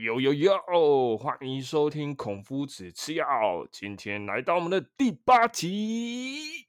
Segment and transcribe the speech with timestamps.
[0.00, 1.16] 呦呦呦！
[1.16, 3.26] 欢迎收听孔夫子吃药。
[3.72, 6.66] 今天来到我们的第八集。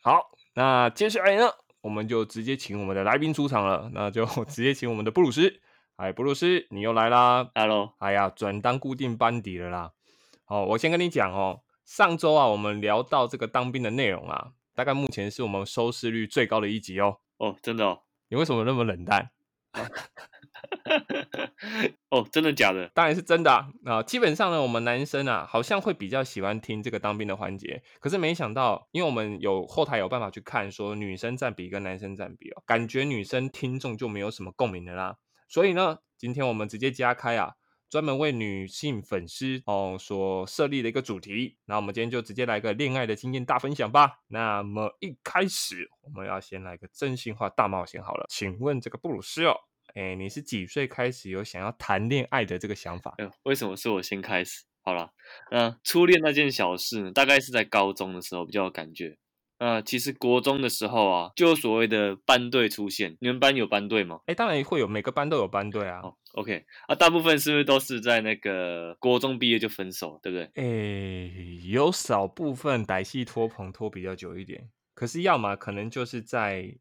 [0.00, 1.50] 好，那接下来呢，
[1.80, 3.90] 我们就直接请我们的来宾出场了。
[3.92, 5.60] 那就 直接请我们的布鲁斯。
[5.96, 9.90] 哎，布鲁斯，你又来啦！Hello，哎呀，转当固定班底了啦。
[10.48, 17.18] 哦，我先跟你讲哦，上周啊，我们聊到这个当兵的内容啊，大概目前是我们收视率最高的一集哦。
[17.36, 18.02] 哦，真的哦？
[18.28, 19.30] 你为什么那么冷淡？
[22.10, 22.90] 哦，真的假的？
[22.94, 24.02] 当然是真的啊！
[24.02, 27.82] 基本上呢，我们男生啊，好像会比较喜欢听这个当兵的环节。
[28.00, 35.18] 可是没想到，因为我们有后台有办法去看，说女生占比跟男生占比哦，感觉女生听众就没有什么共鸣的啦。
[35.48, 37.54] 所以呢，今天我们直接加开啊，
[37.90, 41.56] 专门为女性粉丝哦所设立的一个主题。
[41.64, 44.20] 那我们今天就直接来个恋爱的经验大分享吧。
[44.28, 48.26] 那么一开始，我们要先来个真心话大冒险好了。
[48.28, 49.54] 请问这个布鲁斯哦，
[49.94, 53.14] 哎，你是几岁开始有想要谈恋爱的这个想法？
[53.44, 54.64] 为什么是我先开始？
[54.82, 55.12] 好了，
[55.50, 59.18] 那初恋那件小事呢，大概是在高中的时候比较有感觉。
[59.58, 63.16] 呃，其实国中的时候啊，就有所谓的班队出现。
[63.20, 64.20] 你们班有班队吗？
[64.26, 66.00] 哎，当然会有，每个班都有班队啊。
[66.38, 70.50] OK，啊，大部分是不是都是在那个国中毕业就分手，对不对？
[70.54, 71.32] 哎，
[71.64, 76.76] 有少部分歹戏拖棚拖比较久一点，可是要么可能就是在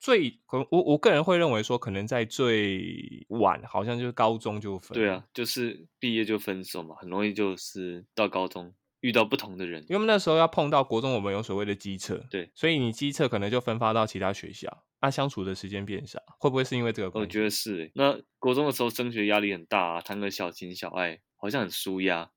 [0.00, 0.38] 最，
[0.70, 4.94] 我我个人会认为说，可能在最晚，好像就是高中就分。
[4.94, 8.72] 对啊，就是毕业就分手嘛，很容易就是到高中。
[9.00, 17.20] 遇到不同的人，因为我们那时候要碰到国中，我们有所谓的机测，对，所以你机测可能就分发到其他学校，那相处的时间变少，会不会是因为这个？
[17.20, 17.92] 我觉得是。
[17.94, 22.30] 那国中的时候升学压力很大啊，谈个小情小爱好像很舒压。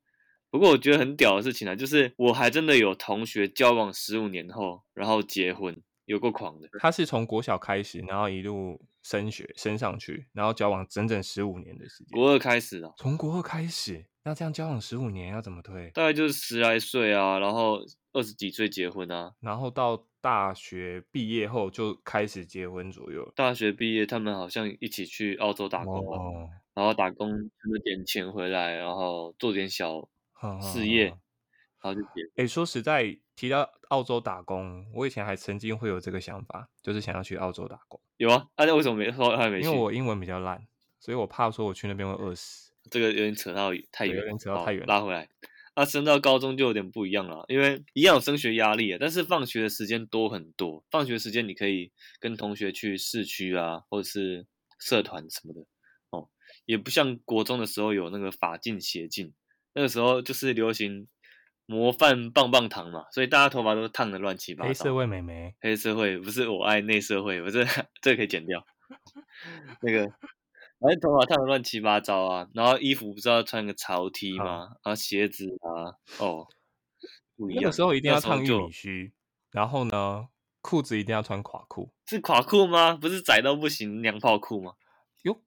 [0.51, 6.69] 不过我觉得很屌的事情啊，就是我还真的有同学交往十五年后，然后结婚，有够狂的。
[6.79, 12.19] 他是从国小开始，然后一路升学升上去，然后交往整整十五年的时间。
[12.19, 14.05] 国二开始啊，从国二开始。
[14.23, 15.89] 那这样交往十五年要怎么推？
[15.91, 17.79] 大概就是十来岁啊，然后
[18.13, 23.31] 二十几岁结婚啊，然后到大学毕业后就开始结婚左右。
[23.35, 27.39] 大学毕业，他们好像一起去澳洲打工哦，然后打工挣
[27.73, 30.07] 了点钱回来，然后做点小
[30.61, 31.17] 事业，然
[31.81, 32.21] 后就结。
[32.35, 37.99] 哎，说实在，提到澳洲打工，我以前还曾经会有这个想法，就是想要去澳洲打工。
[38.17, 39.67] 有啊，大家为什么没说还没去？
[39.67, 40.67] 因为我英文比较烂，
[40.99, 42.70] 所以我怕说我去那边会饿死。
[42.91, 45.28] 这个有点扯到太远，有点扯到太远，拉回来。
[45.74, 50.84] 那升到高中就有点不一样了，因为一样有升学压力，但是放学的时间多很多。
[50.91, 54.46] 放学时间你可以跟同学去市区啊，或者是
[54.78, 55.62] 社团什么的
[56.09, 56.28] 哦。
[56.66, 59.34] 也不像国中的时候有那个法禁邪禁，
[59.74, 61.07] 那个时候就是流行
[61.66, 64.68] 模范棒棒糖嘛，所以大家头发都烫的乱七八糟。
[64.68, 67.66] 黑社会美眉，黑社会不是我爱内社会，不是
[68.03, 68.62] 这个可以剪掉，
[69.81, 70.13] 那个。
[70.81, 74.72] 反正头发烫的乱七八糟啊，然后衣服不知道穿个潮 T 吗？
[74.84, 76.47] 然后鞋子啊，哦，
[77.38, 77.62] 不一样。
[77.62, 79.14] 那个时候一定要烫玉米须，
[79.52, 80.28] 然后呢，
[80.62, 81.94] 裤子一定要穿垮裤。
[82.08, 82.96] 是垮裤吗？
[82.96, 84.74] 不是窄到不行娘炮裤吗？
[85.22, 85.40] 哟，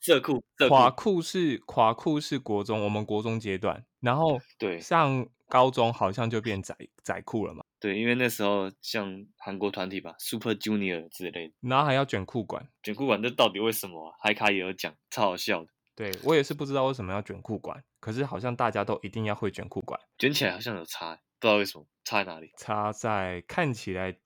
[0.00, 0.42] 这裤。
[0.70, 6.74] 垮裤是垮裤是国中，我们国中阶段，然后对上高中好像就变窄
[7.04, 7.62] 窄裤了嘛。
[7.80, 14.14] 对，因为那时候像韩国团体吧，Super Junior 之类的，然后还要卷裤管，卷裤管，这到底为什么？
[14.20, 15.70] 海卡也有讲，超好笑的。
[15.94, 22.52] 对我也是不知道为什么要卷裤管，可是好像大家都一定要会卷裤管，卷起来好像有差，不知道为什么，差在哪里？
[22.56, 24.16] 差在看起来。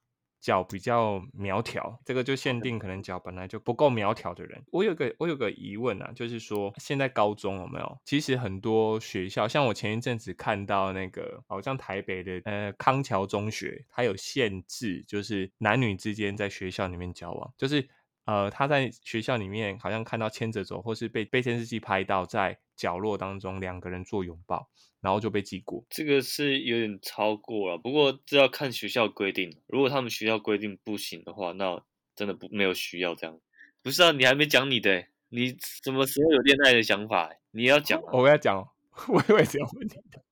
[0.42, 4.60] 脚比较苗条，这个就限定可能脚本来就不够苗条的人。
[4.72, 7.98] 我有个我有个疑问啊，就是说现在高中有没有？
[8.04, 17.88] 其实很多学校，像我前一阵子看到那个，好像台北的呃康桥中学，它有限制，就是男女之间在学校里面交往，就是
[18.24, 24.68] 呃他在学校里面好像看到牵着走，或是被被监视器拍到在角落当中两个人做拥抱。
[25.00, 27.76] 然后就被记过，这个是有点超过了。
[27.76, 31.82] 不过这要看学校规定，如果他们学校规定不行的话，那
[32.14, 33.40] 真的不没有需要这样。
[33.82, 37.34] 不是啊，你还没讲你的，你什么时候有恋爱的想法？
[37.50, 38.68] 你要讲，我要讲，
[39.08, 40.22] 我以为是要问你的。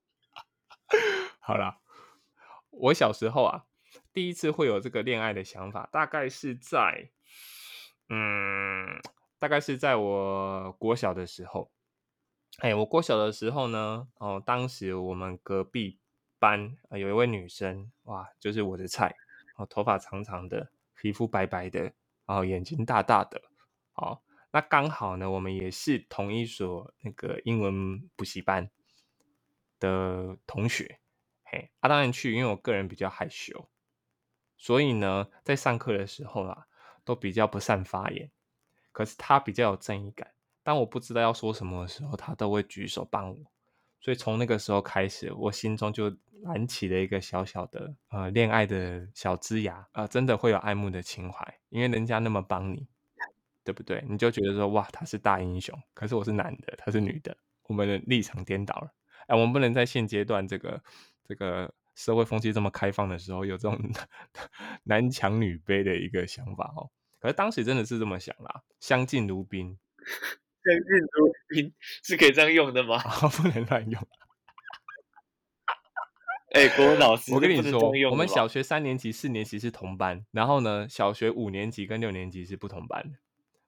[1.43, 1.81] 好了，
[2.70, 3.64] 我小时候啊，
[4.12, 7.11] 第一次会有这个恋爱的想法，大概是在，
[8.08, 9.02] 嗯，
[9.41, 11.73] 大概是在我国小的时候。
[12.58, 15.99] 哎，我过小的时候呢，哦，当时我们隔壁
[16.38, 19.17] 班有一位女生，哇，就是我的菜，
[19.56, 21.81] 哦，头发长长的，皮肤白白的，
[22.26, 23.41] 然后眼睛大大的，
[23.94, 24.20] 哦，
[24.50, 28.70] 那刚好呢，我们也是同一所那个英文补习班
[29.79, 31.00] 的同学，
[31.44, 33.70] 嘿啊，当然去，因为我个人比较害羞，
[34.58, 36.67] 所以呢，在上课的时候啊，
[37.05, 38.31] 都比较不善发言。
[38.93, 40.32] 可是他比较有正义感，
[40.62, 43.37] 当我不知道要说什么的时候，他都会举手帮我。
[44.01, 52.87] 所以从那个时候开始，我心中就燃起了一个小小的呃恋爱的小枝芽啊、真的会有爱慕的情怀，因为人家那么帮你，
[53.62, 54.03] 对不对？
[54.09, 58.91] 你就觉得说哇，他是大英雄，可是我是男的，他是女的，我们的立场颠倒了。
[59.27, 60.83] 哎，我们不能在现阶段这个
[61.29, 63.79] 这个社会风气这么开放的时候，有这种
[64.85, 66.89] 男强女卑的一个想法哦。
[67.19, 69.79] 可是当时真的是这么想啦，相敬如宾，
[70.65, 71.73] 相敬如宾
[72.03, 72.99] 是可以这样用的吗？
[73.37, 74.01] 不能乱用。
[76.53, 83.19] 哎、国文老师，我跟你说我们小学三年级、四年级是同班，然后呢，小学五年级跟六年级是不同班的。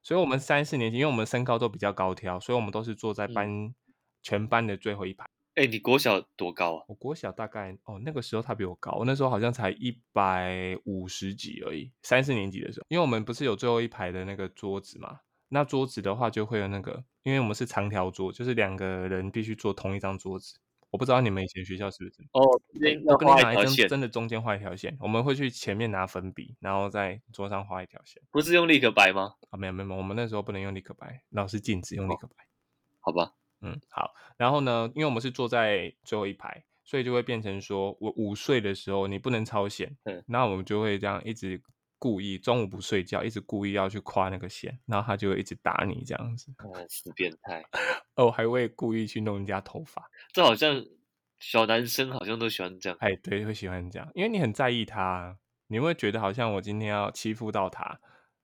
[0.01, 3.75] 所以，我们三四年级，因为我们身高都比较高挑，所以我们都是坐在嗯班、
[4.21, 5.25] 全班的最后一排。
[5.55, 6.83] 哎、你国小多高啊？
[6.89, 11.89] 我国小大概哦，那个时候他比我高，我那时候好像才一百五十几而已。
[12.01, 15.21] 三四年级的时候，因为我们不是有最后一排的那个桌子嘛，
[15.53, 20.57] 那桌子的话就会有那个，因为我们是长条桌，就是两个人必须坐同一张桌子。
[20.89, 22.23] 我不知道你们以前学校是不是？
[22.33, 22.41] 哦，
[22.73, 24.97] 那要我跟你画一条线，真真的中间画一条线。
[24.99, 28.21] 我们会去前面拿粉笔，然后在桌上画一条线。
[28.31, 29.35] 不是用立可白吗？
[29.51, 32.35] 啊，没有没有，没有我们那时候不能用立可白，老师禁止用立可白。
[32.99, 34.11] 好吧，嗯，好。
[34.37, 41.61] 然后呢，因为我们是坐在最后一排，所以就会变成说，我午睡的时候你不能超线，嗯那我们就会这样一直
[42.03, 46.53] 故意中午不睡觉，一直故意要去跨那个线，然后他就会一直打你这样子。
[46.61, 47.63] 嗯，死变态，
[48.15, 50.03] 哦，还会故意去弄人家头发，
[50.33, 50.83] 这好像
[51.39, 52.97] 小男生好像都喜欢这样。
[52.99, 57.97] 哎，对，会喜欢这样，因为你很在意他啊，你会觉得好像我今天要欺负到他，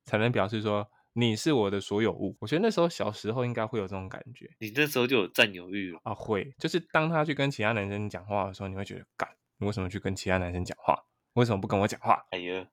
[0.06, 2.38] 才能表示说你是我的所有物。
[2.40, 4.50] 我觉得那时候小时候应该会有这种感觉。
[4.60, 9.28] 你那时候就有占有欲了，啊，会，就是当他去跟其他男生讲话的时候，你会觉得，干，
[9.58, 10.98] 你为什么去跟其他男生讲话？
[11.34, 12.26] 为什么不跟我讲话？
[12.32, 12.66] 哎呀，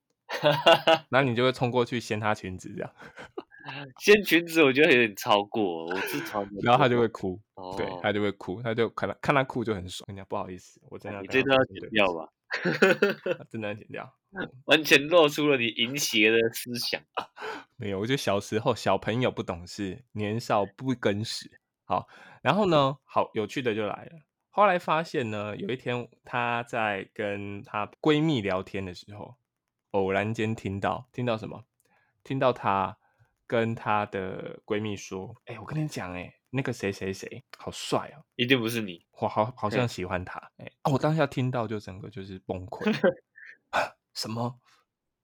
[1.09, 2.91] 然后你就会冲过去掀他裙子，这样，
[3.99, 6.17] 掀裙子我觉得有点超过，我是。
[6.63, 10.05] 然后他就会哭，哦，对，他就会哭，他就看他看他哭就很爽。
[10.07, 14.13] 人家，不好意思，我真的要你跟他这段要剪掉吧，起，真的要剪掉。
[14.65, 17.01] 完全露出了你淫邪的思想。
[17.77, 21.59] 没有，我觉得小时候小朋友不懂事，年少不更事。
[21.85, 22.07] 好，
[22.43, 24.11] 然后呢，好有趣的就来了。
[24.49, 29.35] 后来发现呢，有一天她在跟她闺蜜聊天的时候，
[29.97, 31.65] 偶然间听到听到什么？
[32.23, 32.97] 听到她
[33.45, 40.39] 跟她的闺蜜说：“哎、我跟你讲，哎，那个谁谁谁好帅哦，一定不是你，我好好像嗯喜欢他。
[40.57, 42.91] 哎、啊我当下听到就整个就是崩溃。
[43.71, 43.79] 啊
[44.13, 44.59] 什么？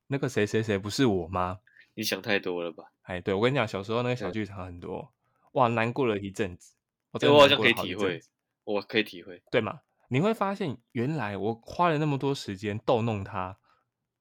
[0.08, 1.60] 那个谁谁谁不是我吗？
[1.96, 2.86] 你想太多了吧？
[3.04, 5.14] 哎，对我跟你讲，小时候那个小对剧场很多，
[5.54, 6.76] 哇，难过了一阵子。
[7.19, 8.22] 这我好像可以体会
[8.64, 9.44] 我可以体会。
[9.52, 9.81] 对吗？
[10.08, 13.58] 你会发现，原来我花了那么多时间逗弄他，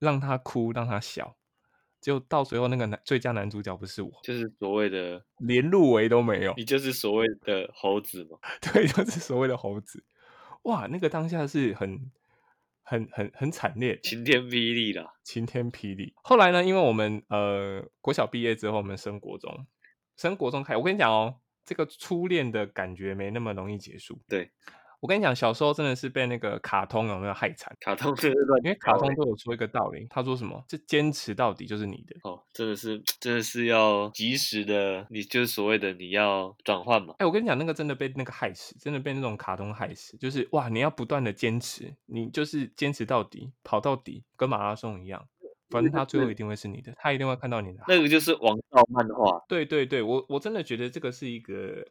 [0.02, 1.36] 让他哭，让他笑，
[2.00, 6.52] 结果到最后那个男最佳男主角不是我，就是所谓的，连入围都没有。
[6.56, 8.36] 你就是所谓的猴子嘛。
[8.60, 10.04] 对，就是所谓的猴子。
[10.64, 12.10] 哇，那个当下是很、
[12.82, 16.12] 很、很、很惨烈，晴天霹雳啦，晴天霹雳。
[16.24, 19.66] 后来呢，因为我们呃国小毕业之后，我们升国中，
[20.16, 24.20] 升国中开，我跟你讲哦，这个初恋的感觉没那么容易结束。
[24.28, 24.50] 对，
[25.02, 27.76] 我跟你讲，小时候真的是被那个卡通有没有害惨？
[27.80, 30.64] 卡通真的是乱因为卡通都有说一个道理，他说什么？
[30.68, 32.14] 这坚持到底就是你的。
[32.22, 37.16] 哦，真的是真的是要及时的，你就是所谓的你要转换嘛。
[37.18, 40.16] 哎、我跟你讲，那个真的被那个害死，真的被那种卡通害死。
[40.18, 45.26] 就是哇，你要不断的坚持，你就是坚持到底，跑到底，跟马拉松一样，
[45.68, 47.82] 反正他最后一定会是你的，他一定会看到你的。
[47.88, 51.84] 那个就是王道漫画，对对对，我我真的觉得这个是一个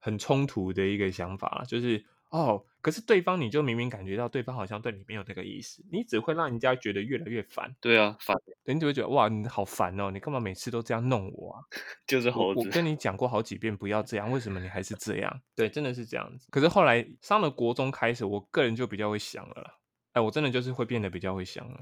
[0.00, 2.04] 很冲突的一个想法，就是
[2.38, 11.60] 哦，可是对方你就明明感觉到对方好像对你没有那个意思，你只会让人家觉得越来越烦，对啊，烦对你就会觉得哇，你好烦哦，你干嘛每次都这样弄我啊？
[12.06, 12.70] 就是我我猴子。
[12.70, 15.40] 跟你讲过好几遍不要这样，为什么你还是这样？
[15.54, 16.48] 对，真的是这样子。
[16.50, 19.74] 可是后来上了国中开始，我个人就比较会想了啦，
[20.12, 21.80] 哎，我真的就是会变得比较会想了，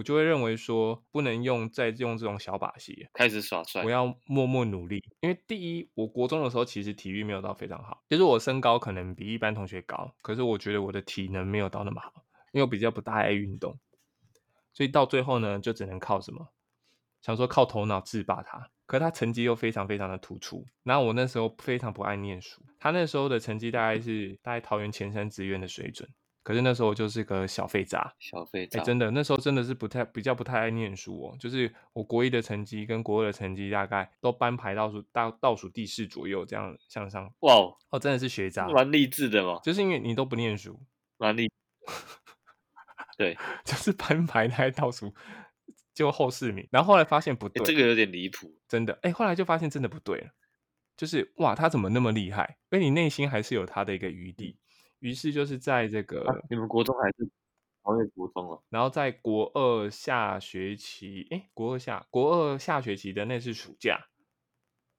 [0.00, 5.04] 我就会认为说不能用再用这种小把戏，开始耍帅我，要默默努力。
[5.20, 13.78] 因为第一，我国中的时候其实体育没有到非常好，就是我身高可能比一般同学高，可是我觉得我的体能没有到那么好，因为我比较不大爱运动，
[14.72, 16.48] 所以到最后呢，就只能靠什么？
[17.20, 20.64] 想说靠头脑制霸他，可是他成绩又非常非常的突出。
[20.82, 26.08] 然后我那时候非常不爱念书，他那时候的成绩大概是大概桃园前三志愿的水准，
[26.50, 31.36] 可是那时候就是个小废渣，哎、小废渣，真的，那时候真的是不太比较不太爱念书哦。
[31.38, 37.32] 就是我国一的成绩跟国二的成绩大概都班排倒数倒倒数第四左右这样向上。
[37.42, 40.80] 哇哦，哦，真的是学渣，蛮励志的嘛，就是因为你都不念书，
[41.18, 41.48] 蛮励。
[43.16, 45.14] 对， 就是班排在倒数，
[45.94, 46.66] 就后四名。
[46.72, 48.98] 然后后来发现不对，这个有点离谱，真的。
[49.02, 50.30] 哎，后来就发现真的不对了，
[50.96, 52.58] 就是哇，他怎么那么厉害？
[52.72, 54.58] 因为你内心还是有他的一个余地。
[55.00, 57.28] 于是就是在这个你们国中还是
[57.82, 64.06] 好像国中了，然后在国二下学期，哎，国二下国二下学期的那次暑假，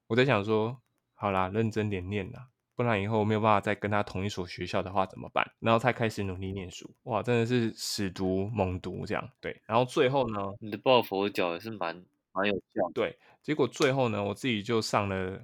[0.08, 0.80] 我在想说，
[1.14, 2.48] 好啦，认真点念啦。
[2.74, 5.52] 不然以后没有办法再跟他同一所学校的话怎么办？
[5.60, 9.30] 然后才开始努力念书，哇，真的是死读猛读这样。
[9.40, 12.90] 对，然后最后呢，你的抱佛脚也是蛮蛮有效。
[12.94, 15.42] 对，结果最后呢，我自己就上了，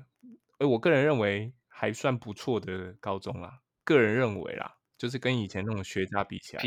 [0.57, 3.61] 哎，我个人认为还算不错的高中啦。
[3.89, 6.63] 个人认为啦，就是跟以前那种学渣比起来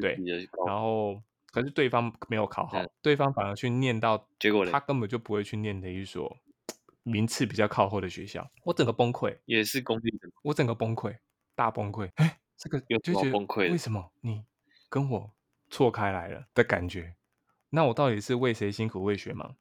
[0.00, 0.18] 对，
[0.66, 1.22] 然后
[1.52, 6.36] 可是对方没有考好，对方反而去念到，结果他根本就不会去念的一所。
[7.08, 11.16] 名次比较靠后的学校，我整个崩溃，也是公立的，我整个崩溃，
[11.54, 12.10] 大崩溃。
[12.16, 13.70] 哎，这个有多崩溃？
[13.70, 14.44] 为什么你
[14.88, 15.30] 跟我
[15.70, 17.14] 错开来了的感觉？
[17.70, 19.54] 那我到底是为谁辛苦为谁忙？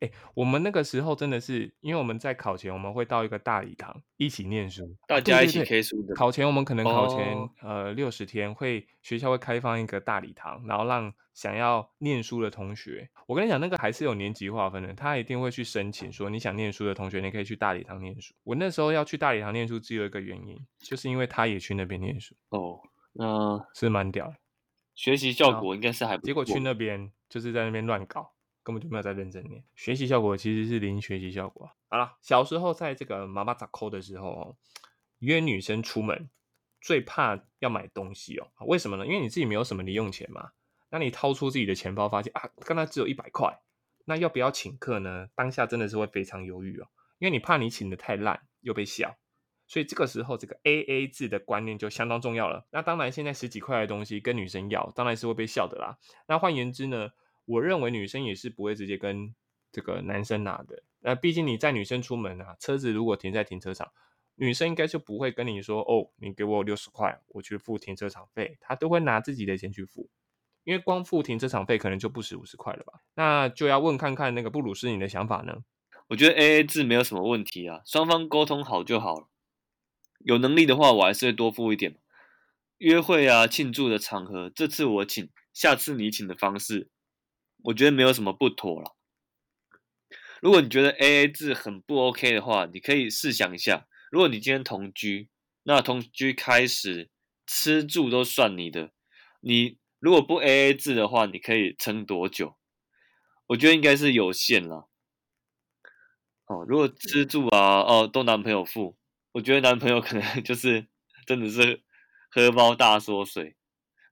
[0.00, 6.14] 哎，我们那个时候真的是，因为我们在考前我们会到一个大礼堂一起念书，大家一起 K 书的。
[6.14, 18.34] 考前我们可能考前呃六十天会学校会开放一个大礼堂，然后让想要念书的同学，我跟你讲那个还是有年级划分的，他一定会去申请说你想念书的同学，你可以去大礼堂念书。
[18.44, 22.34] 我那时候要去大礼堂念书，只有一个原因，就是因为他也去那边念书。
[22.50, 22.80] 哦，
[23.12, 24.34] 那是蛮屌，
[24.94, 28.31] 学习效果应该是还不错结果去那边就是在那边乱搞。
[28.62, 31.70] 根本就没有在认真念，学习效果其实是零学习效果。
[31.88, 34.56] 好了，小时候在这个妈妈咋抠的时候哦，
[35.18, 36.30] 约女生出门
[36.80, 38.48] 最怕要买东西哦。
[38.66, 39.06] 为什么呢？
[39.06, 40.52] 因为你自己没有什么零用钱嘛。
[40.90, 43.60] 那你掏出自己的钱包，发现啊，刚才只有一百块，
[44.04, 45.28] 那要不要请客呢？
[45.34, 46.88] 当下真的是会非常犹豫哦，
[47.18, 49.16] 因为你怕你请的太烂又被笑，
[49.66, 52.66] 所以这个时候这个 A A 制的观念就相当重要了。
[52.70, 55.98] 那当然，现在十几块的东西跟女生要，当然是会被笑的啦。
[56.26, 57.10] 那换言之呢？
[57.44, 59.34] 我认为女生也是不会直接跟
[59.70, 63.90] 这个男生拿的，那毕竟你在女生出门啊，车子如果停在停车场，
[64.36, 70.08] 女生应该就不会跟你说哦，你给我六十块，我去付停车场费，她都会拿自己的钱去付，
[70.64, 73.00] 因为光付停车场费可能就不止五十块了吧？
[73.14, 75.64] 那就要问看看那个布鲁斯你的想法呢？
[76.08, 79.28] 我觉得 A A 制没有什么问题啊，双方沟通好就好了。
[80.18, 81.96] 有能力的话，我还是会多付一点。
[82.78, 86.90] 约会啊，庆祝的场合，这次我请，下次你请的方式。
[87.64, 88.96] 我觉得没有什么不妥了。
[90.40, 95.28] 如果你觉得 A A 制很不 OK 的话，你可以试想一下，如果你今天同居，
[95.62, 97.10] 那同居开始
[97.46, 98.90] 吃住都算你的，
[99.40, 102.56] 你如果不 A A 制的话，你可以撑多久？
[103.46, 104.88] 我觉得应该是有限了。
[106.46, 108.96] 哦，如果吃住啊，哦都男朋友付，
[109.32, 110.88] 我觉得男朋友可能 就是
[111.26, 111.82] 真的是
[112.30, 113.54] 荷包大缩水。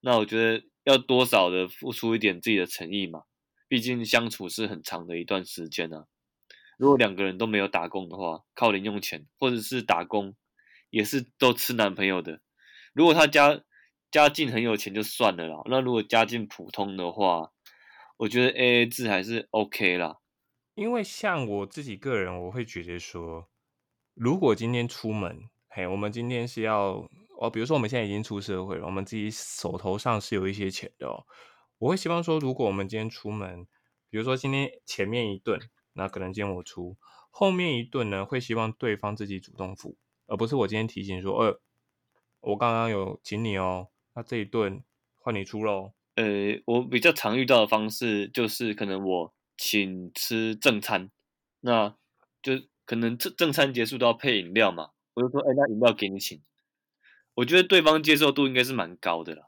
[0.02, 3.25] 那我觉得要多少的付出一点自己的诚意嘛。
[3.71, 6.07] 毕竟相处是很长的一段时间啊。
[6.77, 10.35] 如果两个人都没有打工的话，靠零用钱或者是打工，
[10.91, 12.41] 也是都吃男朋友的。
[12.93, 13.62] 如果他家
[14.11, 17.53] 家境很有钱就算了啦，那如果家境普通的话，
[18.17, 20.17] 我觉得 A A 制还是 OK 啦。
[20.75, 23.49] 因为像我自己个人，我会觉得说，
[24.15, 27.09] 如果今天出门，嘿，我们今天是要
[27.39, 31.25] 哦，比如说我们现在已经出社会了，我们自己手头上是有一些钱的哦。
[31.81, 33.67] 我会希望说，如果我们今天出门，
[34.11, 35.59] 比如说今天前面一顿，
[35.95, 36.99] 那可能今天我出，
[37.31, 39.97] 后面一顿呢，会希望对方自己主动付，
[40.27, 41.59] 而不是我今天提醒说，呃，
[42.41, 44.85] 我刚刚有请你哦，那这一顿
[45.17, 45.95] 换你出喽。
[46.17, 51.11] 呃，我比较常遇到的方式就是，可能我请吃正餐，
[51.61, 51.97] 那
[52.43, 56.43] 就可能正正餐结束都要配饮料嘛，我就说，哎，那饮料给你请。
[57.37, 59.45] 我觉得对方接受度应该是蛮高的啦。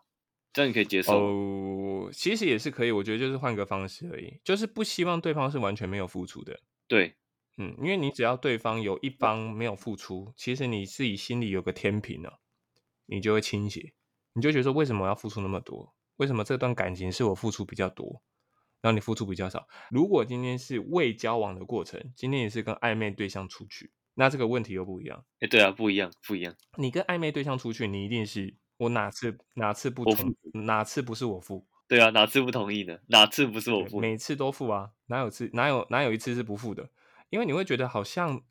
[0.53, 6.61] 这样你可以接受哦，其实也是可以，我觉得就是换个方式而已，就是不希望对方是完全没有付出的。
[6.87, 7.15] 对，
[7.57, 12.31] 嗯，因为你只要对方有一方没有付出，其实你自己心里有个天平呢，
[13.07, 13.95] 你就会倾斜，
[14.35, 15.95] 你就觉得说为什么我要付出那么多？
[16.17, 18.23] 为什么这段感情是我付出比较多，
[18.83, 19.67] 然后你付出比较少？
[19.91, 25.25] 如果今天是未交往的过程，今天也是跟暧昧对象出去，那这个问题又不一样。
[25.41, 26.55] 哎，对啊，不一样，不一样。
[26.77, 28.55] 你跟暧昧对象出去，你一定是。
[28.83, 30.35] 我哪次哪次不同？
[30.55, 31.65] 哪次不是我付？
[31.87, 32.99] 对啊，哪次不同意呢？
[33.09, 34.01] 哪次不是我付？
[34.01, 36.89] 每次都付啊，哪有次哪有哪有一次是不付的？
[37.31, 38.43] 因为你会觉得好像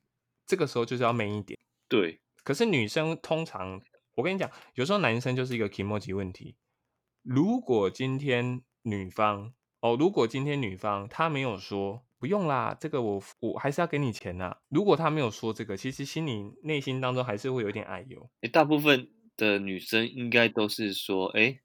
[0.46, 1.60] 这个时候就是要 man 一点。
[1.90, 3.82] 对，可是女生通常，
[4.16, 6.56] 我跟你讲，有时候男生就是一个 emoji 问题。
[7.24, 14.56] 如果今天女方哦，如果今天女方她没有说不用啦，这个我我还是要给你钱呐。
[14.70, 18.30] 如果她没有说这个，其实心里内心当中还是会有点哎呦。
[18.42, 19.10] 诶，大部分。
[19.38, 21.60] 的女生应该都是说，哎，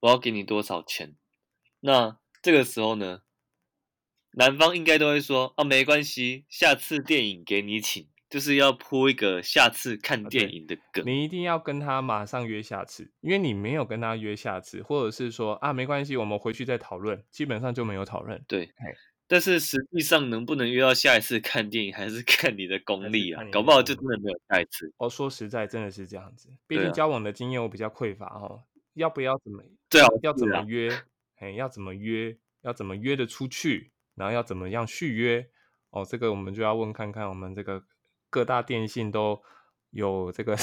[0.00, 1.16] 我要给你多少钱。
[1.80, 3.22] 那这个时候呢，
[4.32, 11.04] 男方应该都会说啊，没关系，下次电影给你请，就是要铺一个下次看电影的梗。
[11.06, 18.42] 你一定要跟他马上约下次，因为你没有跟他约下次，或者是说啊，没关系，我们回去再讨论，基本上就没有讨论。
[18.48, 18.94] 对嘿，
[19.32, 24.92] 但是实际上能不能约到下一次看电影，还是 看你的功力啊搞不好就真的没有下一次。
[24.98, 26.50] 哦，说实在，真的是这样子。
[26.66, 28.62] 毕竟交往的经验我比较匮乏哦，
[28.92, 30.90] 要不要怎么对啊要怎么约？
[31.36, 32.36] 哎，要怎么约？
[32.60, 33.90] 要怎么约得出去？
[34.16, 35.48] 然后要怎么样续约？
[35.88, 37.82] 哦，这个我们就要问看看我们这个
[38.28, 39.42] 各大电信都
[39.92, 40.54] 有这个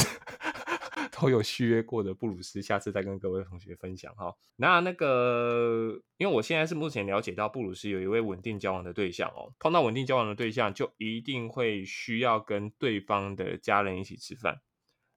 [1.19, 4.33] 都有续约过的布鲁斯，下次再跟各位同学分享哈。
[4.55, 14.61] 那那个，因为我现在是目前了解到布鲁斯有一位稳定交往的对象哦，碰到稳定交往的对象，就一定会需要跟对方的家人一起吃饭。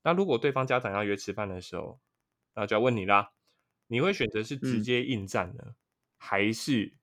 [0.02, 2.00] 那如果对方家长要约吃饭的时候，
[2.54, 3.30] 那就要问你啦，
[3.86, 5.74] 你会选择是直嗯接应战呢，
[6.18, 6.94] 还是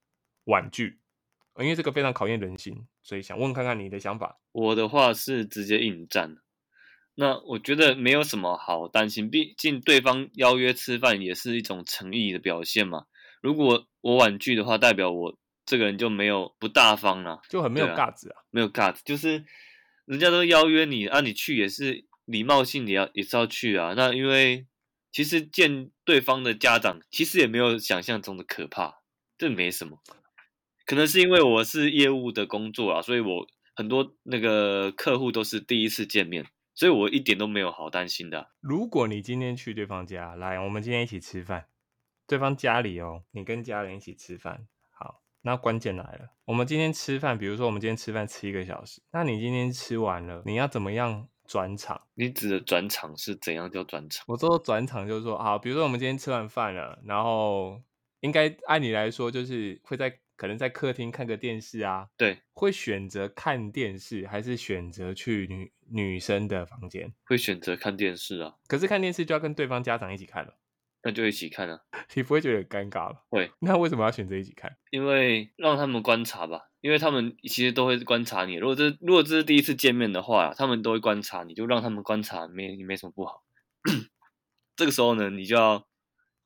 [0.45, 0.99] 婉拒？
[1.53, 4.39] 呃因为这个非常考验人心，所以想问看看你的想法。
[4.51, 6.37] 我的话是直接应战。
[7.21, 13.07] 那我觉得没有什么好担心，毕竟对方邀约吃饭也是一种诚意的表现嘛。
[13.41, 18.35] 如果我婉拒的话，代表我这个人就没有不大方啊、就很没有对啊尬子啊。
[18.51, 19.43] 没有 guts，就是
[20.05, 23.93] 人家都邀约你啊，你去也是礼貌性也要也是要去啊。
[23.97, 24.65] 那因为
[25.11, 29.01] 其实见对方的家长，其实也没有想象中的可怕，
[29.37, 29.99] 这没什么。
[30.85, 33.45] 可能是因为我是业务的工作啊，所以我
[33.75, 36.45] 很多那个客户都是第一次见面，
[36.79, 41.65] 所以我一点都没有好担心的啊、如果你今天去对方家，来，我们今天一起吃饭，
[42.25, 52.01] 对方家里哦，你跟家人一起吃饭，好，那关键来了，我们今天吃饭，比如说我们今天吃饭吃一个小时，那你今天吃完了，你要怎么样转场？
[52.13, 54.23] 你指的转场是怎样叫转场？
[54.29, 57.81] 我说转场就是说，好，比如说我们今天吃完饭了，然后
[58.21, 67.13] 应该按理来说，就是会在可能在客厅看个电视啊，对，会选择看电视，还是选择去女女生的房间？
[67.25, 70.55] 会选择看电视啊，可是看电视就要跟对方家长一起看了，
[71.03, 71.81] 那就一起看啊。
[72.13, 73.19] 你不会觉得很尴尬吗？
[73.29, 74.77] 会，那为什么要选择一起看？
[74.91, 78.55] 因为让他们观察吧，因为他们其实都会观察你。
[78.55, 83.43] 如果这如果这是第一次见面的话，他们都会观察你，就让他们观察，没没什么不好。
[84.75, 85.87] 这个时候呢，你就要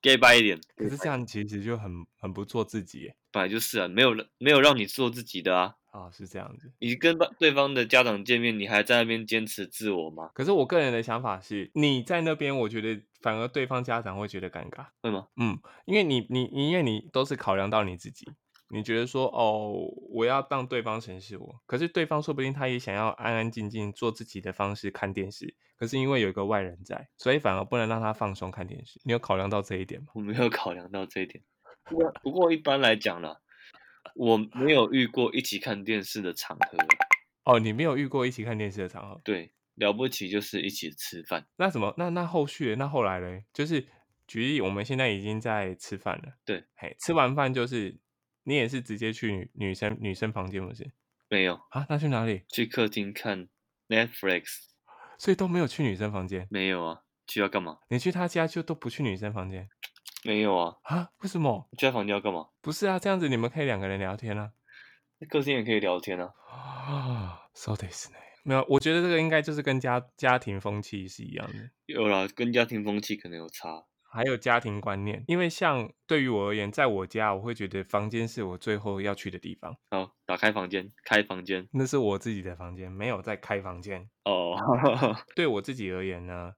[0.04, 0.62] gay 掰一点。
[0.76, 5.76] 可是这样其实就很很不做自己耶本来就是啊，没有人没有让你做自己的啊。
[5.92, 6.72] 啊，是这样子。
[6.80, 10.32] 你跟对方的家长见面，你还在那边坚持自我吗？
[10.34, 14.88] 可是我个人的想法是，你在那边，我觉得反而对方家长会觉得尴尬。
[15.04, 15.28] 会吗？
[15.38, 18.28] 嗯，因为你你你因为你都是考量到你自己，
[18.74, 19.72] 你觉得说哦，
[20.10, 29.00] 我要让对方审视我，可是对方说不定他也想要安安静静做自己的方式看电视，可是因为有一个外人在，所以反而不能让他放松看电视。
[29.04, 30.08] 你有考量到这一点吗？
[30.16, 31.44] 我没有考量到这一点。
[31.84, 33.38] 不过不过一般来讲啦，
[34.16, 36.78] 我没有遇过一起看电视的场合。
[37.44, 41.46] 哦，你没有遇过一起看电视的场合，对，了不起就是一起吃饭。
[41.58, 43.44] 那怎么那那后续那后来嘞？
[43.54, 43.86] 就是
[44.26, 48.00] 举例，我们现在已经在吃饭了，对，嘿，吃完饭就是
[48.44, 50.92] 你也是直接去女女生女生房间不是？
[51.30, 52.44] 没有啊，那去哪里？
[52.50, 53.48] 去客厅看
[53.88, 54.66] Netflix，
[55.18, 56.48] 所以都没有去女生房间。
[56.50, 57.02] 没有啊。
[57.26, 57.80] 去要干嘛？
[57.88, 59.70] 你去他家就都不去女生房间
[60.26, 60.76] 没有啊。
[60.84, 61.10] 啊？
[61.20, 61.70] 为什么？
[61.78, 62.50] 去他房间要干嘛？
[62.62, 64.52] 不是啊，这样子你们可以两个人聊天啊。
[65.20, 66.34] 在客厅也可以聊天啊。
[66.52, 68.18] 啊，so this 呢？
[68.44, 73.86] 没有，我觉得这个应该就是跟家家庭风气是一样的，有啦，跟家庭风气可能有差。
[74.14, 75.24] 还有家庭观念。
[75.28, 81.68] 因为像对于我而言，在我家我会觉得房间是我最后要去的地方，好，打开房间，开房间。
[81.72, 84.10] 那是我自己的房间，没有在开房间。
[84.26, 84.56] 哦，
[85.36, 86.54] 对我自己而言呢，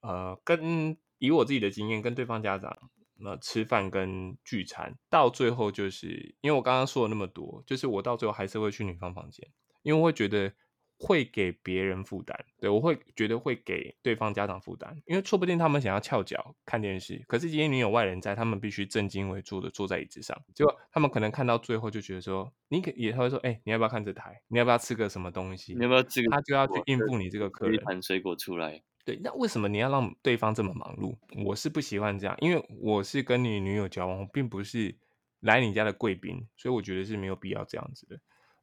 [0.00, 2.76] 呃，跟以我自己的经验，跟对方家长
[3.22, 9.46] 那吃饭跟聚餐，到最后就是因为我刚刚说了那么多，就是我到最后还是会去女方房间，
[9.82, 10.52] 因为我会觉得
[11.02, 24.42] 会给别人负担，对我会觉得会给对方家长负担，因为说不定他们想要翘脚看电视，可是今天你有外人在，他们必须正襟危坐的坐在椅子上，结果他们可能看到最后就觉得说，你可也他会说，哎、你要不要看这台？
[24.48, 25.74] 你要不要吃个什么东西？
[25.74, 26.30] 你要不要吃个？
[26.30, 27.84] 他就要去应付你这个客人一人。
[27.86, 28.82] 盘水果出来。
[29.06, 31.16] 对，那为什么你要让对方这么忙碌？
[31.46, 34.94] 我是不喜欢这样，因为我是跟你女友交往，并不是
[35.40, 38.20] 来你家的贵宾，所以我觉得是没有必要这样子的。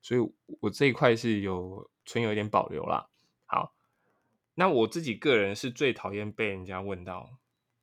[0.08, 0.22] 所以
[0.62, 3.10] 我这一块是有存有一点保留啦。
[3.46, 3.74] 好，
[4.56, 7.30] 那我自己个人是最讨厌被人家问到，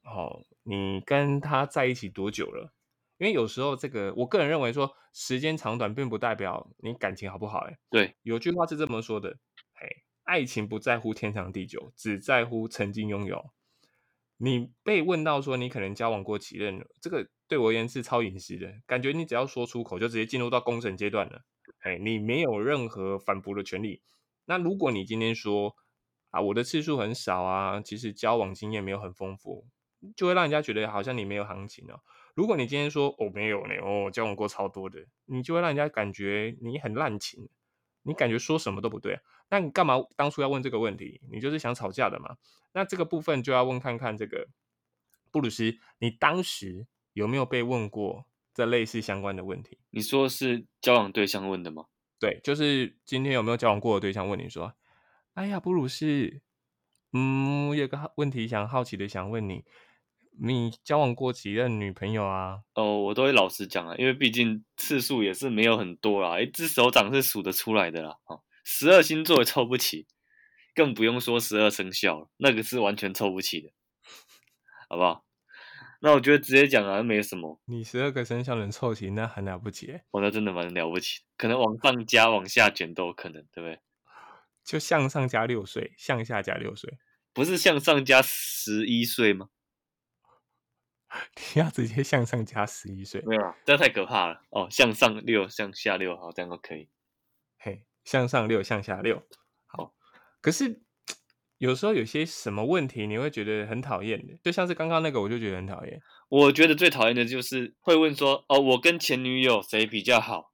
[0.05, 2.73] 哦，你跟他在一起多久了？
[3.19, 7.77] 因为有时候这个，我个人认为说时间长短并不代表你感情好不好、欸。
[7.91, 9.37] 对，有句话是这么说的，
[9.75, 9.87] 嘿，
[10.23, 13.51] 爱情不在乎天长地久，只在乎曾经拥有。
[14.39, 21.45] 你被问到说你可能交往过几任了，这个对我而言是超隐私的，感觉你只要说出口就直接进入到公审阶段了，
[21.85, 24.01] 哎，你没有任何反驳的权利。
[24.47, 25.77] 那如果你今天说
[26.31, 29.67] 啊我的次数很少啊，其实交往经验没有很丰富，
[30.17, 32.01] 就会让人家觉得好像你没有行情哦。
[32.35, 37.51] 如果你今天说我没有呢，哦交往过超多的，你就会让人家感觉你很滥情，
[38.03, 39.21] 你感觉说什么都不对。
[39.51, 41.21] 那你干嘛当初要问这个问题？
[41.31, 42.39] 你就是想吵架的嘛？
[42.73, 44.49] 那这个部分就要问看看这个
[45.31, 49.79] 布鲁斯，你当时有没有被问过这类似相关的问题？
[49.91, 51.87] 你说是交往对象问的吗？
[52.21, 54.73] 对，就是今天有没有交往过的对象问你说
[55.35, 56.41] ：“哎呀，布鲁斯，
[57.13, 59.65] 嗯，我有个好问题想好奇的想问你，
[60.41, 62.61] 你交往过几任女朋友啊？
[62.75, 68.17] 哦，我都会老实讲啊，因为毕竟次数也是没有很多啦，一只手掌是数得出来的啦。
[68.27, 70.07] 哦，十二星座也凑不齐，
[70.75, 73.71] 更不用说十二生肖了，那个是完全凑不齐的，
[74.89, 75.25] 好不好？
[76.05, 77.59] 那我觉得直接讲啊，没什么。
[77.65, 83.81] 你十二个生肖能凑齐，那很了不起欸，我那真的蛮了不起，可能往上加、往下减都有可能，对不对？
[84.63, 86.99] 就向上加六岁，向下加六岁，
[87.33, 89.49] 不是向上加十一岁吗？
[91.55, 94.69] 你要直接向上加十一岁，没有啊，这太可怕了哦。
[94.71, 96.91] 向上六，向下六，好，这样都可以。
[97.57, 99.23] 嘿，向上六，向下六，
[99.65, 99.95] 好。
[100.43, 100.83] 可是
[101.59, 106.01] 有时候有些什么问题，你会觉得很讨厌的，就像是刚刚那个，我就觉得很讨厌。
[106.29, 110.53] 我觉得最讨厌的就是会问说，哦，我跟前女友谁比较好？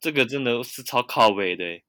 [0.00, 1.84] 这个真的是超靠背的欸，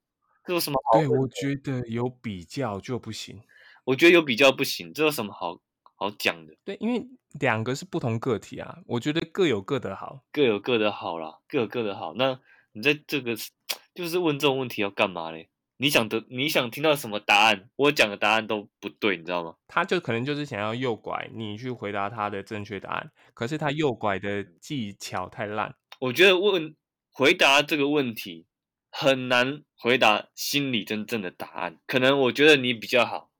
[0.46, 3.40] 这有什么好对，我觉得有比较就不行。
[3.84, 5.58] 我觉得有比较不行，这有什么好
[5.96, 6.54] 好讲的？
[6.64, 7.04] 对，因为
[7.40, 10.22] 两个是不同个体啊，我觉得各有各的好。
[10.30, 12.14] 各有各的好啦，各有各的好。
[12.14, 12.38] 那
[12.72, 13.34] 你在这个
[13.94, 15.48] 就是问这种问题要干嘛嘞？
[15.76, 17.68] 你想得你想听到什么答案？
[17.76, 19.56] 我讲的答案都不对，你知道吗？
[19.66, 25.74] 他就可能就是想要诱拐你去回答他的正确答案，可是他诱拐的技巧太烂。
[26.00, 26.74] 我觉得问
[27.10, 28.46] 回答这个问题
[28.90, 31.78] 很难回答心里真正的答案。
[31.86, 33.30] 可能我觉得你比较好，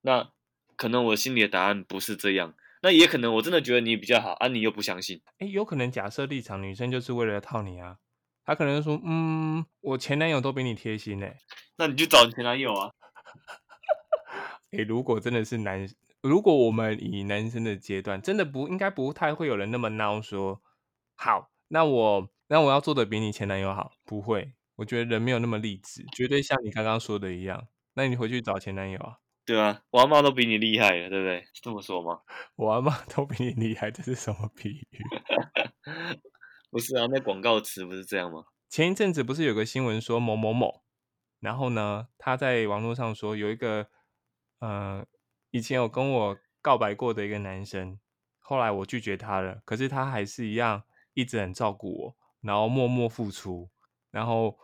[0.00, 0.30] 那
[0.76, 5.20] 可能我心里的答案不是这样，那也可能我真的觉得你比较好啊，你又不相信。
[5.38, 7.98] 哎，有可能假设立场，女生就是为了套你啊，
[8.44, 11.28] 她可能说，嗯，我前男友都比你贴心呢、
[11.76, 12.90] 那你就找你前男友啊。
[14.72, 15.86] 诶，如果真的是男，
[16.22, 20.62] 如果我们以男生的阶段，真的不应该不太会有人那么孬说，
[21.16, 31.40] 好，那我那我要做的比你前男友好，不会，我觉得人没有那么励志，绝对像你刚刚说的一样，那你回去找前男友啊，对啊，我阿妈都比你厉害了，对不对？
[31.52, 32.20] 是这么说吗？
[32.56, 35.04] 我阿妈都比你厉害，这是什么比喻？
[36.72, 38.46] 不是啊，那广告词不是这样吗？
[38.70, 40.82] 前一阵子不是有个新闻说某某某，
[41.38, 43.88] 然后呢，他在网络上说有一个，
[44.60, 45.06] 呃，
[45.50, 48.00] 以前有跟我告白过的一个男生，
[48.38, 53.68] 后来我拒绝他了，可是他还是一样一直很照顾我，然后默默付出，
[54.10, 54.58] 然后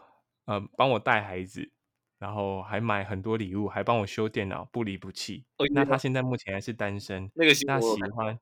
[0.47, 1.71] 呃帮我带孩子，
[2.19, 5.45] 然后还买很多礼物，还帮我修电脑，不离不弃。
[5.59, 8.41] 哦那他现在目前还是单身，那个新那闻我看喜欢，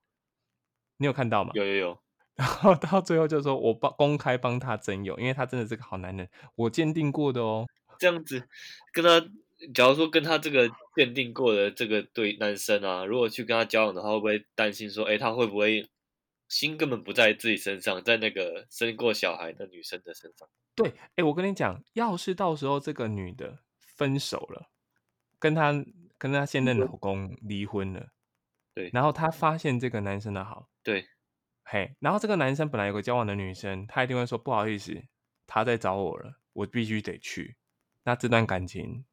[0.99, 1.51] 你有看到吗？
[1.55, 1.99] 有有有，
[2.37, 7.67] 然后到最后就说我帮公开帮他征友，因为他真的是个好男人，我鉴定过的哦。
[7.99, 8.47] 这样子
[8.93, 9.19] 跟他，
[9.73, 15.89] 假如说跟他这个鉴定过的这个对男生啊，如果去跟他交往的话，会不会担心说，哎，他会不会
[16.49, 20.47] 心根本不在自己身上，在那个生过小孩的女生的身上？
[20.75, 24.69] 对，哎，我跟你讲，要是到时候这个女的分手了，
[25.39, 25.73] 跟她
[26.19, 28.09] 跟她现任老公离婚了，
[28.75, 31.07] 对然后她发现这个男生的好，对，
[31.69, 35.03] 嘿，然后这个男生本来有个交往的女生，他一定会说不好意思，
[35.49, 37.57] 他在找我了，我必须得去，
[38.05, 39.05] 那这段感情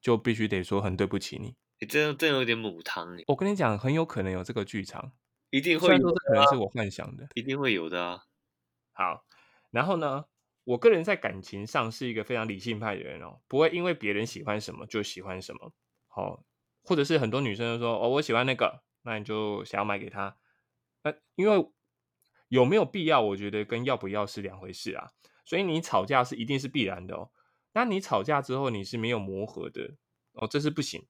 [0.00, 1.56] 就必须得说很对不起你。
[1.78, 5.12] 你这样这有点母汤耶，我跟你讲，很有可能有这个剧场，
[5.50, 7.28] 一定会有的啊，这可能是我幻想的。
[7.34, 8.24] 一定会有的啊。
[8.94, 9.26] 好，
[9.70, 10.24] 然后呢，
[10.64, 15.74] 我个人在感情上是一个非常理性派的人哦，不会因为别人喜欢什么就喜欢什么。
[16.08, 16.42] 好、
[16.82, 20.38] 或者是很多女生就说哦，我喜欢那个，那你就想要买给他。
[21.02, 21.70] 那因为
[22.54, 25.10] 有没有必要，我觉得跟要不要是两回事啊。
[25.44, 27.30] 所以你吵架是一定是必然的哦。
[27.72, 29.96] 那你吵架之后你是没有磨合的
[30.34, 31.06] 哦，这是不行。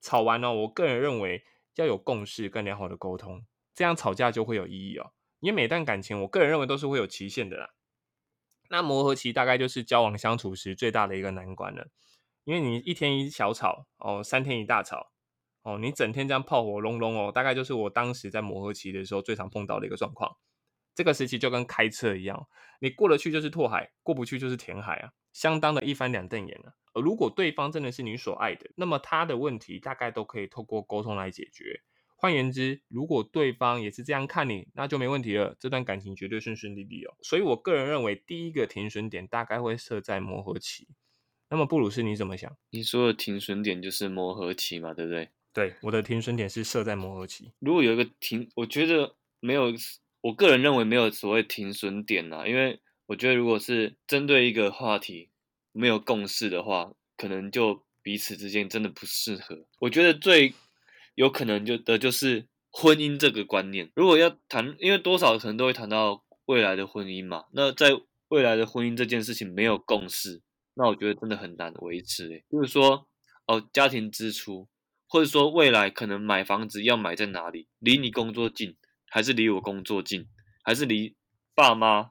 [0.00, 1.44] 吵完了、我个人认为
[1.76, 5.12] 要有共识跟良好的沟通，这样吵架就会有意义哦。
[5.38, 7.70] 因为每段感情，我个人认为都是会有期限的啦。
[8.68, 11.86] 那磨合期大概就是交往相处时最大的一个难关了，
[12.42, 15.12] 因为你一天一小吵哦，三天一大吵
[15.62, 20.36] 哦，你整天这样炮火隆隆哦，大概就是我当时在磨合期的时候最常碰到的一个状况。
[20.96, 22.48] 这个时期就跟开车一样，
[22.80, 26.72] 你过得去就是拓海，过不去就是填海啊，相当的一翻两瞪眼啊。
[26.94, 31.82] 而如果对方真的是你所爱的，那么他的问题大概都可以透过沟通来解决。
[32.16, 37.14] 换言之，如果对方也是这样看你，那就没问题了，这段感情绝对顺顺利利哦。
[37.20, 40.88] 所以我个人认为，第一个停损点大概会设在磨合期。
[41.50, 42.56] 那么布鲁斯你怎么想？
[42.70, 45.28] 你说的停损点就是磨合期嘛，对不对？
[45.52, 47.52] 对，我的停损点是设在磨合期。
[47.58, 49.70] 如果有一个停，我觉得没有，
[50.26, 55.30] 我个人认为没有所谓停损点呐，因为我觉得如果是针对一个话题
[55.70, 59.66] 没有共识的话，可能就彼此之间真的不适合。
[59.78, 60.52] 我觉得最
[61.14, 63.92] 有可能就的就是婚姻这个观念。
[63.94, 67.44] 如果要谈，因为多少可能都会谈到未来的婚姻嘛。
[67.52, 67.90] 那在
[68.26, 70.42] 未来的婚姻这件事情没有共识。
[70.74, 73.06] 那我觉得真的很难维持诶，就是说，
[73.46, 74.66] 哦，家庭支出，
[75.06, 78.76] 或者说未来可能买房子要买在哪里，离你工作近，
[79.08, 80.28] 还是离我工作近，
[80.62, 81.16] 还是离
[81.54, 82.10] 爸妈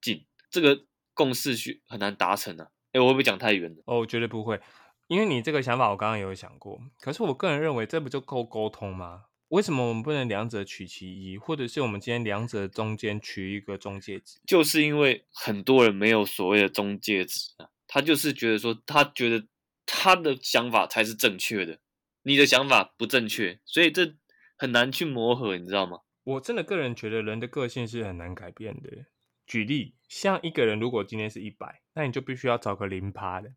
[0.00, 2.72] 近，这个共识去很难达成的。
[2.92, 3.82] 哎，我会不会讲太远了？
[3.86, 4.60] 哦，绝对不会，
[5.06, 9.24] 因为你这个想法我刚刚有想过，可是我个人认为这不就够沟通吗？
[9.48, 14.38] 为什么我们不能两者取其一，或者是我们今天两者中间取一个中介值？
[14.46, 17.68] 就是因为很多人没有所谓的中介值啊。
[17.86, 19.46] 他就是觉得说，他觉得
[19.86, 21.78] 他的想法才是正确的，
[22.22, 24.14] 你的想法不正确，所以这
[24.58, 26.00] 很难去磨合，你知道吗？
[26.28, 29.06] 我真的个人觉得人的个性是很难改变的。
[29.46, 33.50] 举例，像一个人如果今天是一百，那你就必须要找个零趴的，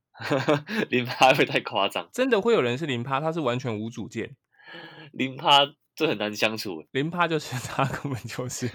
[0.89, 2.07] 零趴会太夸张。
[2.13, 4.37] 真的会有人是零趴，他是完全无主见，
[5.11, 5.59] 零趴
[5.93, 6.85] 这很难相处。
[6.91, 8.69] 零趴就是 他根本就是，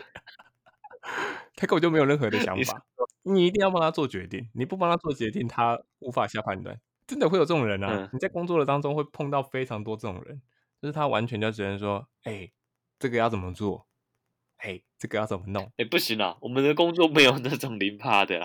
[1.57, 2.85] 他根本就没有任何的想法。
[3.23, 6.79] 你一定要帮他做决定，你不帮他做决定，他无法下判断。
[7.07, 8.11] 真的会有这种人啊！
[8.13, 10.43] 你在工作的当中会碰到非常多这种人，
[10.83, 12.53] 就是他完全就只能说：“哎，
[12.99, 13.86] 这个要怎么做？
[14.59, 18.43] 哎，这个要怎么弄？”哎，不行啊，我们的工作没有那种零趴的，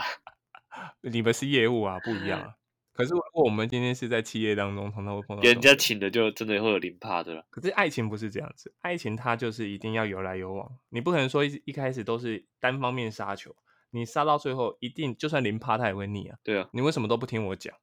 [1.01, 2.55] 你们是业务啊，不一样啊。
[2.93, 7.45] 可是如果我们今天是在企业当中，常常会碰到人家请的，就真的会有零趴的了。
[7.49, 13.55] 可是爱情不是这样子，爱情它就是一定要有来有往，你不可能说一一开始都是单方面杀球。
[13.93, 16.37] 你杀到最后，一定就算零趴，他也会腻啊。
[16.43, 17.75] 对啊，你为什么都不听我讲？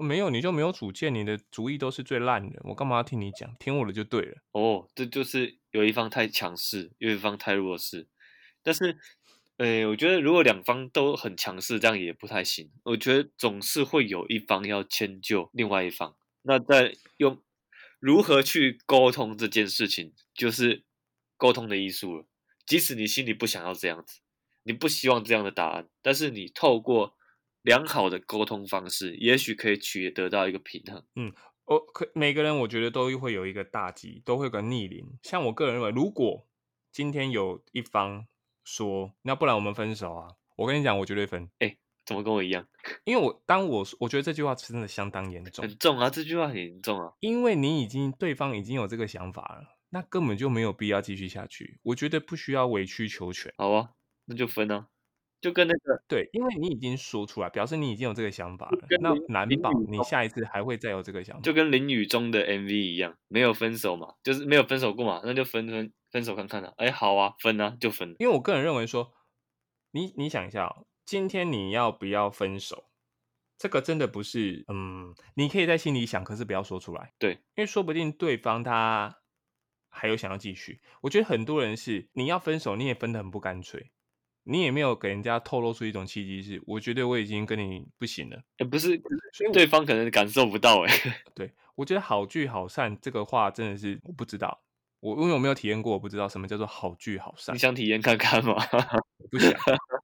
[0.00, 2.60] 没有，你就没有主见，你的主意都是最烂的。
[2.64, 3.54] 我干嘛要听你讲？
[3.58, 4.38] 听我的就对了。
[4.52, 8.08] 哦，这就是有一方太强势，有一方太弱势。
[8.62, 8.98] 但是，
[9.58, 12.70] 呃，我觉得如果两方都很强势，这样也不太行。
[12.84, 16.16] 我觉得总是会有一方要迁就另外一方。
[16.42, 17.40] 那在用
[17.98, 20.84] 如何去沟通这件事情，就是
[21.36, 22.26] 沟通的艺术了。
[22.66, 24.20] 即使你心里不想要这样子。
[24.62, 27.16] 你不希望这样的答案，但是你透过
[27.62, 31.04] 良好的沟通方式，也许可以取得到一个平衡。
[31.16, 31.32] 嗯，
[31.66, 35.18] 我可每个人我觉得都会有一个大忌，都会有个逆鳞。
[35.22, 36.46] 像我个人认为，如果
[36.90, 38.26] 今天有一方
[38.64, 41.50] 说，那不然我们分手啊，我跟你讲，我绝对分。
[41.58, 42.66] 哎，怎么跟我一样？
[43.04, 51.78] 因为我当我我觉得这句话真的相当严重，很重啊，这句话很严重啊，因为你已经对方已经有这个想法了，那根本就没有必要继续下去。
[51.82, 53.52] 我觉得不需要委曲求全。
[53.56, 53.90] 好啊。
[54.26, 54.86] 那就分啊，
[55.40, 58.78] 就跟那个对，因为你已经说出来，表示你已经有这个想法了。
[59.00, 61.42] 那难保你下一次还会再有这个想法。
[61.42, 66.74] 就跟林雨中的 MV 一样，没有分手嘛，就是没有分手过嘛，那就分分分手看看啊。
[66.76, 68.14] 哎，好啊，分啊，就分。
[68.18, 69.12] 因为我个人认为说，
[69.92, 70.76] 你你想一下，
[71.06, 72.84] 今天你要不要分手？
[73.56, 77.12] 这个真的不是，嗯，你可以在心里想，可是不要说出来。
[77.18, 79.18] 对，因为说不定对方他
[79.90, 80.80] 还有想要继续。
[81.02, 83.90] 我觉得很多人是你要分手，你也分得很不干脆。
[84.50, 88.42] 你也没有给人家透露出一种契机，是我觉得我已经跟你不行了。
[88.58, 89.00] 哎，不是，
[89.32, 90.82] 所以对方可能感受不到。
[90.88, 90.92] 哎，
[91.34, 94.60] 对我觉得好聚好散这个话真的是我不知道，
[94.98, 97.54] 我因为我没有体验过，我不知道什么叫做好聚好散。
[97.54, 98.56] 你想体验看看吗？
[99.30, 99.52] 不想，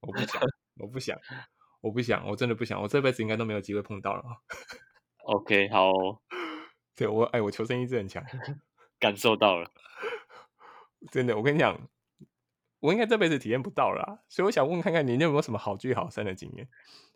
[0.01, 0.41] 我不想，
[0.79, 1.19] 我不想，
[1.81, 4.23] 我不想，我真的不想，我这辈子应该都没有机会碰到了。
[5.25, 5.91] OK，好，
[6.95, 8.23] 对我，哎，我求生意志很强，
[8.97, 9.69] 感受到了，
[11.11, 11.77] 真的，我跟你讲。
[12.79, 16.67] 我应该这辈子体验不到了，所以我想问看看你有没有什么好聚好散的经验？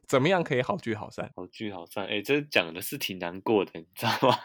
[0.07, 1.31] 怎么样可以好聚好散？
[1.35, 4.37] 好聚好散，哎，这讲的是挺难过的，你知道吗？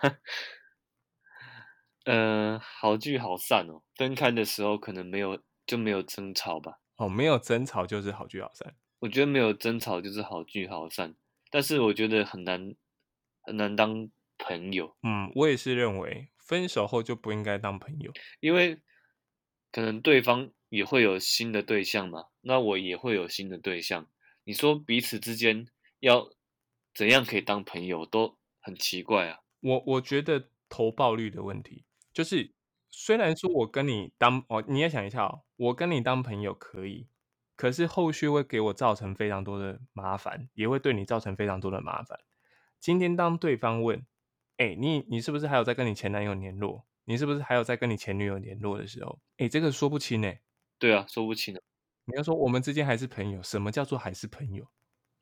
[2.04, 3.82] 嗯， 好聚好散哦。
[3.96, 6.78] 分开的时候可能没有就没有争吵吧？
[6.96, 8.76] 哦，没有争吵就是好聚好散。
[9.00, 11.16] 我觉得没有争吵就是好聚好散，
[11.50, 12.74] 但是我觉得很难
[13.42, 14.96] 很难当朋友。
[15.02, 18.80] 嗯，我也是认为分手后就不应该当朋友，因为
[19.72, 20.52] 可能对方。
[20.68, 22.26] 也会有新的对象嘛？
[22.40, 24.08] 那我也会有新的对象。
[24.44, 25.66] 你说彼此之间
[26.00, 26.30] 要
[26.94, 29.40] 怎样可以当朋友，都很奇怪啊。
[29.60, 32.52] 我我觉得投报率的问题，就是
[32.90, 37.08] 虽然说我跟你当哦，你也想一下哦，我跟你当朋友可以，
[37.56, 42.20] 可是后续会给我造成非常多的麻烦，也会对你造成非常多的麻烦。
[42.78, 44.06] 今天当对方问，
[44.58, 46.86] 哎，你你是不是还有在跟你前男友联络？
[47.04, 49.20] 你是不是还有在跟你前女友联络的时候？
[49.38, 50.40] 哎，这个说不清哎。
[50.78, 51.62] 对啊，说不清的。
[52.04, 54.68] 你要说我们之间还是朋友，什么叫做还是朋友？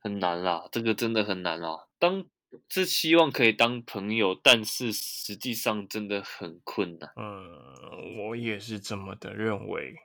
[0.00, 1.88] 很难啦，这个真的很难啦。
[1.98, 2.26] 当
[2.68, 7.10] 是希望可以当朋友，但是实际上真的很困难。
[7.16, 9.96] 嗯，我也是这么的认为。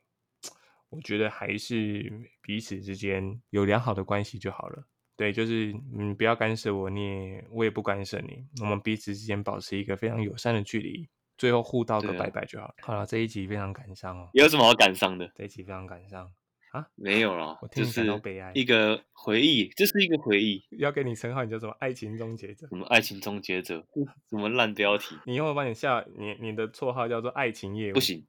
[0.89, 4.87] 我觉得还是彼此之间有良好的关系就好了。
[5.15, 11.07] 对，就是你不要干涉我，你也我也不干涉你，我们彼此之间保持一个非常友善的距离，
[11.39, 12.75] 最后互道个拜拜就好了。
[12.81, 14.29] 好了，这一集非常感伤哦。
[14.33, 15.31] 有什么好感伤的？
[15.35, 16.31] 这一集非常感伤
[16.71, 16.85] 啊？
[16.95, 18.51] 没有了，我听你感到悲哀。
[18.53, 20.63] 一个回忆，这是一个回忆。
[20.71, 21.71] 要给你称号，你叫什么？
[21.79, 22.67] 爱情终结者？
[22.67, 23.83] 什么爱情终结者？
[24.29, 25.17] 什么烂标题？
[25.25, 27.93] 你以后帮你下你你的绰号叫做爱情业务？
[27.93, 28.27] 不行，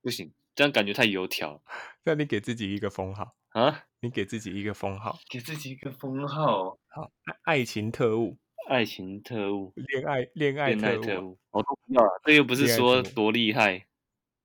[0.00, 0.32] 不行。
[0.54, 1.60] 这样感觉太油条，
[2.04, 3.84] 那你给自己一个封号啊？
[4.00, 6.78] 你给自己一个封号，给自己一个封号。
[6.86, 7.10] 好，
[7.42, 8.36] 爱情特务，
[8.68, 12.20] 爱情特务，恋爱恋爱特务，我都不要了。
[12.24, 13.86] 这又不是说多厉害，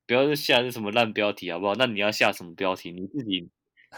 [0.06, 1.76] 不要下是什么烂标题好不好？
[1.76, 2.91] 那你要下什么标题？
[2.91, 3.49] 你自己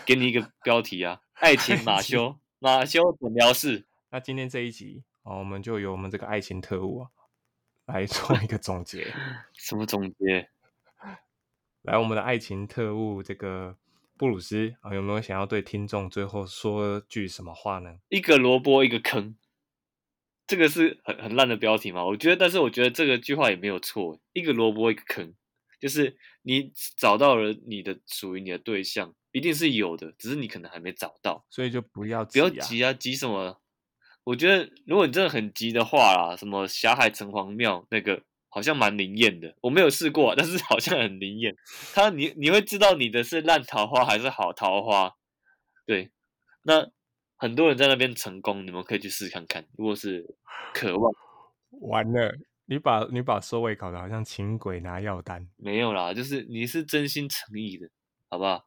[0.05, 1.21] 给你一个标题啊！
[1.33, 3.85] 爱情马 修，马修诊疗室。
[4.09, 7.09] 那今天这一集哦，我们就由我们这个爱情特务啊
[7.85, 9.13] 来做一个总结。
[9.53, 10.49] 什么总结？
[11.83, 13.77] 来，我们的爱情特务这个
[14.17, 17.97] 布鲁斯啊，有没有想要对听众最后说句什么话呢？
[18.09, 19.35] 一个萝卜一个坑，
[20.47, 22.05] 这个是很很烂的标题嘛？
[22.05, 24.19] 我觉得，但是我觉得这个句话也没有错。
[24.33, 25.33] 一个萝卜一个坑，
[25.79, 33.61] 就是你找到了你的属于你的对象，一定是有的，只是你可能还没找到，所以就不要不要急啊，急什么？
[34.23, 38.23] 我觉得如果你真的很急的话啦，什么霞海城隍庙那个。
[38.47, 41.57] 好像蛮灵验的，我没有试过，但是好像很灵验。
[41.93, 45.13] 他，你你会知道你的是烂桃花还是好桃花？
[45.85, 46.09] 对，
[46.61, 46.89] 那
[47.37, 49.65] 很多人在那边成功，你们可以去试看看。
[49.77, 50.35] 如果是
[50.73, 51.11] 渴望，
[51.81, 57.89] 完了，你把你把收尾搞得好像请鬼拿药单，没有啦，就是你是真心诚意的，
[58.29, 58.65] 好不好？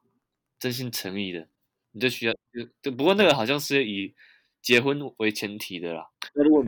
[0.59, 1.47] 真心诚意的，
[1.91, 4.13] 你就需要就就不过那个好像是以
[4.61, 6.07] 结婚为前提的啦。
[6.35, 6.65] 那如果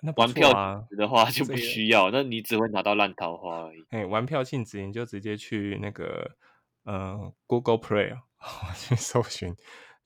[0.00, 0.52] 那玩票
[0.90, 3.84] 的话就不需要，那你只会拿到烂桃花而已。
[3.90, 6.36] 哎，玩票性质你就直接去那个
[6.84, 8.22] 呃 Google Play 啊，
[8.76, 9.54] 去搜寻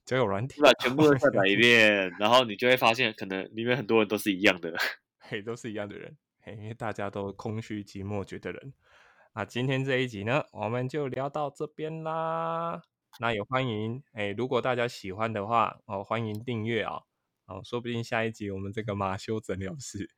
[0.04, 4.74] 交友软体，把全部都 下载一遍，然后你就会发现，可能里面很多人都是一样的，
[5.18, 8.74] 嘿，都是一样的人，嘿，因为大家都空虚寂寞觉得人。
[9.32, 12.82] 啊，今天这一集呢，我们就聊到这边啦。
[13.20, 17.02] 那也欢迎，哎，如果大家喜欢的话，哦，欢迎订阅啊。
[17.46, 20.10] 哦，说不定下一集我们这个马修诊疗室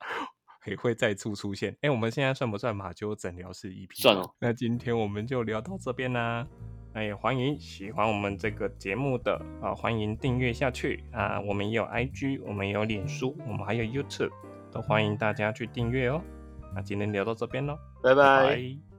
[0.66, 1.76] 也会再次出现。
[1.82, 4.00] 哎，我们现在算不算马修诊疗室 EP？
[4.00, 4.34] 算哦。
[4.38, 6.46] 那今天我们就聊到这边啦。
[6.94, 11.40] 那也欢迎喜欢我们这个节目的啊，欢迎订阅下去啊。
[11.40, 14.30] 我们也有 IG，我们也有脸书，我们还有 YouTube，
[14.70, 16.22] 都欢迎大家去订阅哦。
[16.72, 18.93] 那今天聊到这边喽，拜拜。